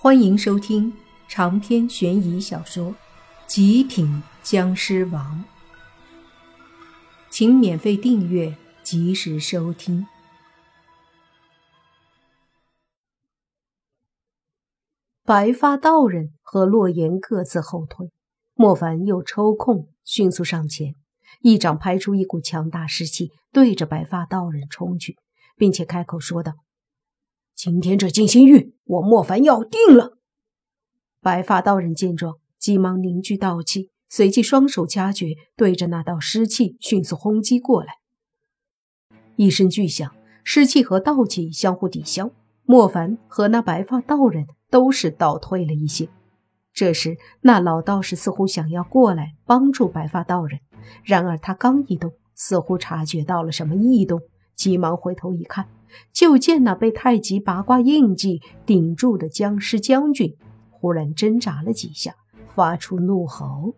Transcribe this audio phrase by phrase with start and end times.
[0.00, 0.96] 欢迎收听
[1.26, 2.92] 长篇悬疑小说
[3.48, 5.44] 《极品僵尸王》，
[7.28, 10.06] 请免费订阅，及时收听。
[15.24, 18.12] 白发道人和洛言各自后退，
[18.54, 20.94] 莫凡又抽空迅速上前，
[21.40, 25.18] 一掌拍出一股强大士气，对着白发道人冲去，
[25.56, 26.52] 并且开口说道。
[27.58, 30.16] 今天这静心玉，我莫凡要定了。
[31.20, 37.94] 白发道人见状，急忙凝聚道气，随即双手掐诀，对着那道湿气迅速轰击过来。
[39.34, 40.14] 一声巨响，
[40.44, 42.30] 湿气和道气相互抵消，
[42.62, 46.08] 莫凡和那白发道人都是倒退了一些。
[46.72, 50.60] 这时，那老道士似乎想要过来帮助白发道人，
[51.02, 54.20] 然而他刚一动，似乎察觉到了什么异动，
[54.54, 55.68] 急忙回头一看。
[56.12, 60.34] 就见那被太极八卦印记顶住的僵尸将军，
[60.70, 62.14] 忽然挣扎了几下，
[62.46, 63.74] 发出怒吼。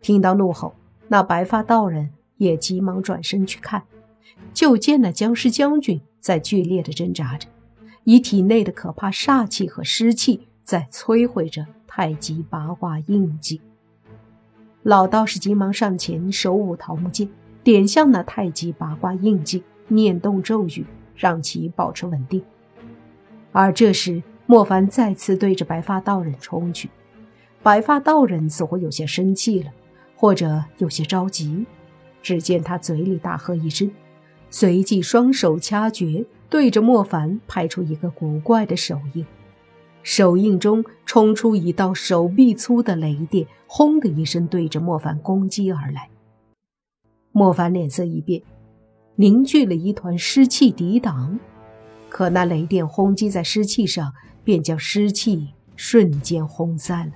[0.00, 0.74] 听到怒吼，
[1.08, 3.84] 那白发道人也急忙转身去看，
[4.52, 7.48] 就见那僵尸将军在剧烈的挣扎着，
[8.04, 13.60] 以体内的可怕煞气和湿气在摧毁着太极八卦印记。
[14.82, 17.26] 老道士急忙上前，手舞桃木剑，
[17.62, 20.84] 点向那太极八卦印记，念动咒语。
[21.16, 22.42] 让其保持稳定。
[23.52, 26.90] 而这时，莫凡再次对着白发道人冲去。
[27.62, 29.70] 白发道人似乎有些生气了，
[30.16, 31.64] 或者有些着急。
[32.22, 33.90] 只见他嘴里大喝一声，
[34.48, 39.26] 随即双手掐诀，对着莫凡拍出一个古怪的手印。
[40.02, 46.08] 手印中冲出一道手臂粗的雷电，轰的一声对着莫凡攻击而来。
[47.30, 48.40] 莫凡脸色一变。
[49.16, 51.38] 凝聚了一团湿气抵挡，
[52.08, 54.12] 可那雷电轰击在湿气上，
[54.42, 57.12] 便将湿气瞬间轰散了。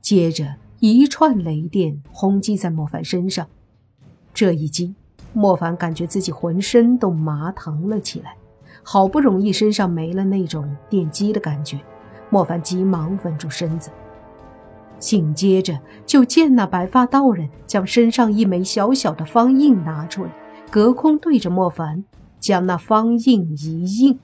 [0.00, 3.48] 接着，一串雷电轰击在莫凡身上，
[4.32, 4.94] 这一击，
[5.32, 8.36] 莫凡感觉自己浑身都麻疼了起来。
[8.84, 11.80] 好不容易身上没了那种电击的感觉，
[12.30, 13.90] 莫凡急忙稳住身子。
[14.98, 20.30] 紧接着，就见那白发道人将身上一枚小小的方印拿出来，
[20.70, 22.04] 隔空对着莫凡
[22.40, 24.18] 将那方印一印。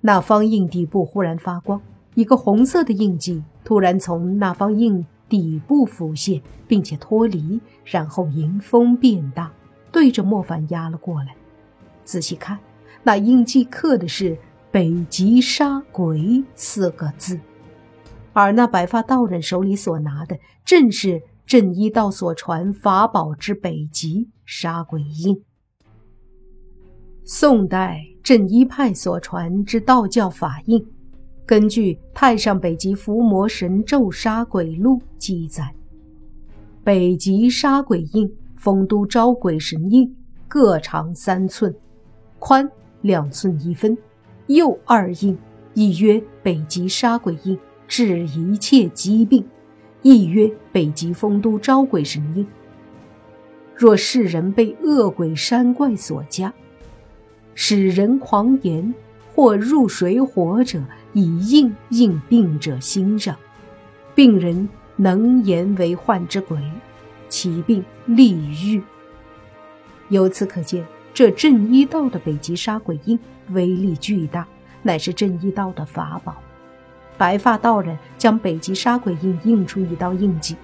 [0.00, 1.80] 那方印底部忽然发光，
[2.14, 9.52] 一个红色的印记突然从那方印底部浮现，并且脱离，然后迎风变大，
[9.92, 11.36] 对着莫凡压了过来。
[12.04, 12.58] 仔细看，
[13.04, 14.36] 那印记刻的是
[14.72, 17.38] “北极杀鬼”四个字。
[18.32, 25.42] 而那白发道人手里所拿的，正是镇一道所传法宝之北极杀鬼印。
[27.24, 30.84] 宋代镇一派所传之道教法印，
[31.46, 35.74] 根据《太上北极伏魔神咒杀鬼录》记载，
[36.82, 40.16] 北极杀鬼印、丰都招鬼神印
[40.48, 41.74] 各长三寸，
[42.38, 42.68] 宽
[43.02, 43.96] 两寸一分，
[44.48, 45.38] 右二印，
[45.74, 47.58] 亦曰北极杀鬼印。
[47.92, 49.44] 治一切疾病，
[50.00, 52.46] 亦曰北极丰都招鬼神印。
[53.76, 56.50] 若世人被恶鬼山怪所加，
[57.54, 58.94] 使人狂言
[59.34, 60.82] 或入水火者，
[61.12, 63.36] 以印印病者心上，
[64.14, 64.66] 病人
[64.96, 66.58] 能言为患之鬼，
[67.28, 68.82] 其病立愈。
[70.08, 70.82] 由此可见，
[71.12, 73.18] 这镇医道的北极杀鬼印
[73.50, 74.48] 威力巨大，
[74.82, 76.34] 乃是镇医道的法宝。
[77.18, 80.56] 白发道人将北极杀鬼印印出一道印记，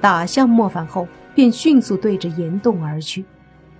[0.00, 3.24] 打向莫凡后，便迅速对着岩洞而去。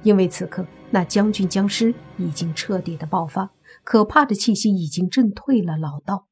[0.02, 3.50] 因为此刻那将军僵尸已经彻底的爆发，
[3.84, 6.26] 可怕的气息已经震退了老道，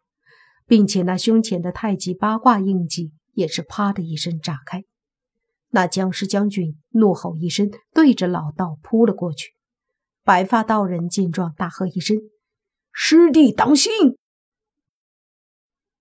[0.67, 4.85] 并且那胸前的太极八卦印记也是啪的一声炸开。
[5.71, 9.53] 那僵尸将军怒吼一声，对着老道扑了过去。
[10.25, 12.17] 白发道人见状，大喝一声
[12.93, 13.93] ：“师弟当心！”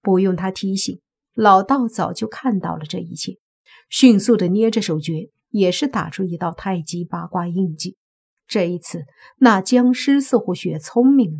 [0.07, 1.01] 不用他提醒，
[1.33, 3.39] 老道早就看到了这一切，
[3.89, 7.98] 迅速的捏着手诀，也是打出一道太极八卦印记。
[8.48, 9.04] 这一次，
[9.39, 11.39] 那僵尸似乎学聪明了，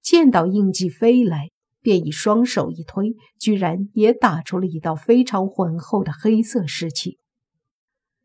[0.00, 1.50] 见到印记飞来，
[1.82, 7.18] 便以双手一推，居然也打出了一道非常浑厚的黑色湿气。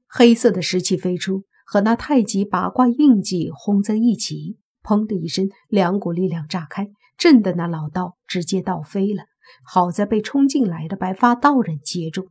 [0.08, 9.26] 黑色的湿气飞出，和那太极八卦印记轰在一起，砰的一声，两股力量炸开，震得那老道直接倒飞了。
[9.66, 12.30] 好在被冲进来的白发道人接住，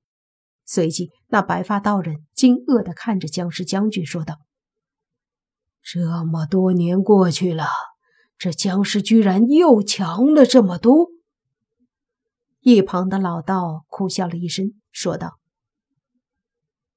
[0.65, 4.39] 随即那白发道人惊愕地看着僵尸将军说道
[5.83, 7.67] ：“这么多年过去了，
[8.39, 11.09] 这僵尸居然又强了这么多。
[12.61, 15.39] 一旁的老道苦笑了一声，说道：“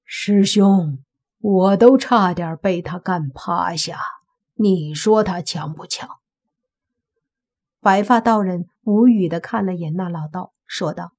[0.03, 0.99] 师兄，
[1.39, 3.99] 我都差点被他干趴下，
[4.55, 6.09] 你说他强不强？”
[7.79, 11.13] 白发道人无语的看了眼那老道，说道：“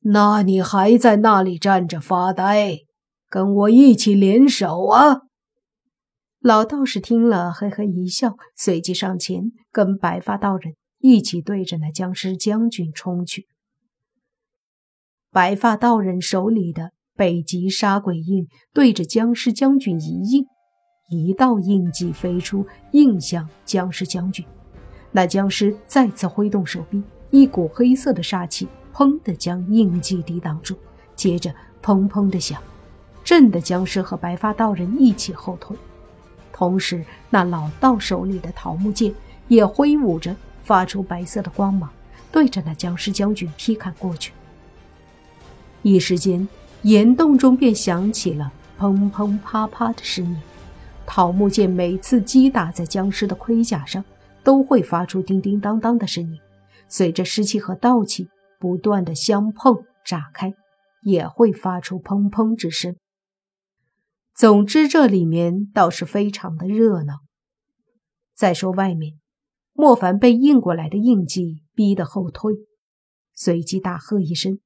[0.00, 2.78] 那你还在那里站着发呆？
[3.28, 5.22] 跟我一起联手啊！”
[6.40, 10.74] 老道士听了，嘿嘿一笑，随即上前跟白发道人。
[10.98, 13.46] 一起对着那僵尸将军冲去。
[15.30, 20.46] 白发道人手里的北极杀鬼印对着僵尸将军一印，
[21.10, 24.46] 一道印记飞出，印向僵尸将军。
[25.16, 27.00] 那僵尸再次挥动手臂，
[27.30, 30.76] 一股黑色的杀气砰的将印记抵挡住，
[31.14, 32.60] 接着砰砰的响，
[33.22, 35.76] 震得僵尸和白发道人一起后退。
[36.52, 39.14] 同时，那老道手里的桃木剑
[39.46, 40.34] 也挥舞着。
[40.64, 41.90] 发出白色的光芒，
[42.32, 44.32] 对着那僵尸将军劈砍过去。
[45.82, 46.48] 一时间，
[46.80, 48.50] 岩洞中便响起了
[48.80, 50.36] 砰砰啪啪的声音。
[51.04, 54.02] 桃木剑每次击打在僵尸的盔甲上，
[54.44, 56.38] 都会发出叮叮当当的声音。
[56.88, 58.28] 随着湿气和道气
[58.60, 60.54] 不断的相碰炸开，
[61.02, 62.94] 也会发出砰砰之声。
[64.34, 67.14] 总之，这里面倒是非常的热闹。
[68.36, 69.18] 再说外面。
[69.76, 72.54] 莫凡被印过来的印记逼得后退，
[73.34, 74.60] 随即大喝一声，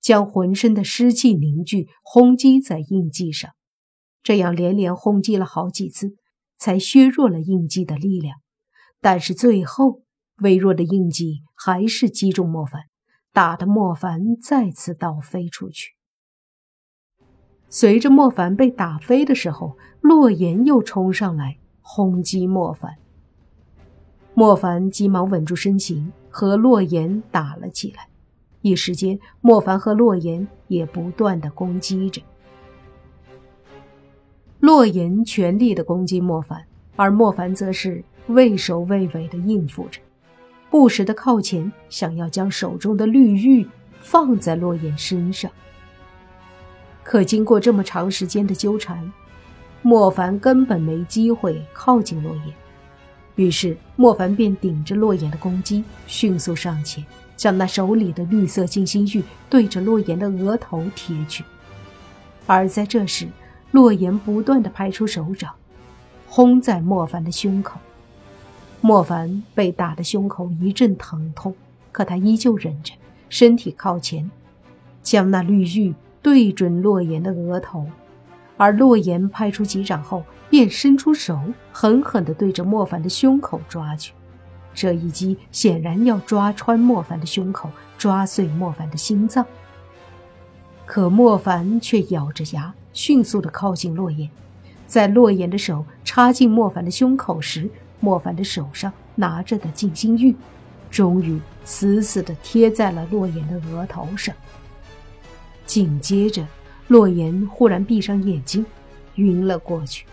[0.00, 3.50] 将浑身的湿气凝聚，轰击在印记上。
[4.22, 6.16] 这样连连轰击了好几次，
[6.56, 8.38] 才削弱了印记的力量。
[9.00, 10.02] 但是最后，
[10.42, 12.82] 微弱的印记还是击中莫凡，
[13.32, 15.94] 打得莫凡再次倒飞出去。
[17.68, 22.96] 随着莫凡被打飞的时候，洛言又冲上来轰击莫凡。
[24.34, 28.08] 莫凡急忙稳住身形，和洛言打了起来。
[28.62, 32.22] 一时间，莫凡和洛言也不断的攻击着。
[34.60, 36.66] 洛言全力的攻击莫凡，
[36.96, 40.00] 而莫凡则是畏首畏尾的应付着，
[40.70, 43.66] 不时的靠前，想要将手中的绿玉
[44.00, 45.50] 放在洛言身上。
[47.02, 49.10] 可经过这么长时间的纠缠，
[49.80, 52.54] 莫凡根本没机会靠近洛言。
[53.36, 57.02] 于是，莫凡便顶着洛言的攻击，迅速上前，
[57.34, 61.42] 将那手里的绿色金星玉对着洛言的额头贴去。
[62.46, 63.26] 而在这时，
[63.70, 65.54] 洛言不断的拍出手掌，
[66.26, 67.78] 轰在莫凡的胸口。
[68.80, 71.54] 莫凡被打的胸口一阵疼痛，
[71.90, 72.94] 可他依旧忍着，
[73.28, 74.30] 身体靠前，
[75.02, 77.86] 将那绿玉对准洛言的额头。
[78.56, 81.38] 而洛言拍出几掌后，便伸出手，
[81.72, 84.12] 狠狠地对着莫凡的胸口抓去。
[84.74, 89.44] 这一击显然要抓穿莫凡的胸口，抓碎莫凡的心脏。
[90.86, 94.28] 可莫凡却咬着牙，迅速地靠近洛言。
[94.86, 97.68] 在洛言的手插进莫凡的胸口时，
[98.00, 100.34] 莫凡的手上拿着的静心玉，
[100.90, 104.34] 终于死死地贴在了洛言的额头上。
[105.66, 106.46] 紧接着。
[106.88, 108.64] 洛言忽然闭上眼睛，
[109.16, 110.06] 晕了过去。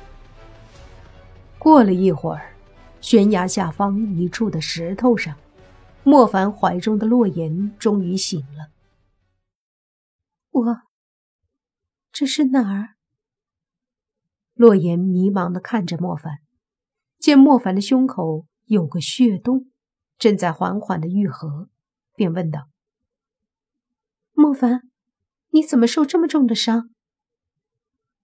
[1.57, 2.51] 过了一会儿，
[2.99, 5.33] 悬崖下方一处的石头上，
[6.03, 8.67] 莫凡怀中的洛言终于醒了。
[10.51, 10.81] 我，
[12.11, 12.95] 这是哪儿？
[14.55, 16.39] 洛言迷茫的看着莫凡，
[17.19, 19.71] 见莫凡的胸口有个血洞，
[20.17, 21.69] 正在缓缓的愈合，
[22.15, 22.67] 便问道
[24.33, 24.81] ：“莫凡。”
[25.51, 26.89] 你怎么受这么重的伤？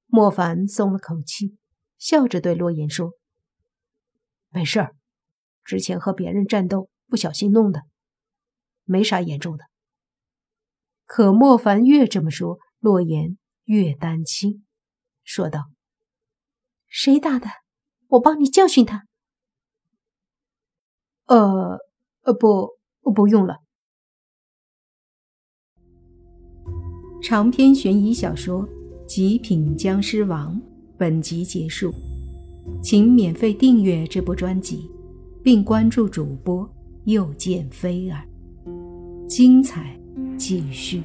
[0.08, 1.56] 莫凡松了口气，
[1.98, 3.14] 笑着对洛言说
[4.52, 4.94] ：“没事儿，
[5.64, 7.84] 之前和别人战斗不小心弄的，
[8.84, 9.64] 没啥严重的。”
[11.08, 14.66] 可莫凡越这么说，洛言越担心，
[15.24, 15.72] 说道
[16.90, 17.48] ：“谁打的？
[18.12, 19.08] 我帮你教训他。
[21.28, 21.80] ”“呃，
[22.22, 22.78] 呃，不，
[23.14, 23.58] 不用了。”
[27.22, 28.68] 长篇悬疑小说
[29.06, 30.56] 《极品僵尸王》
[30.98, 31.94] 本集结束，
[32.82, 34.90] 请免费订阅这部专辑，
[35.44, 36.68] 并关注主播
[37.06, 38.28] 又见菲儿，
[39.28, 39.96] 精彩
[40.38, 41.04] 继续。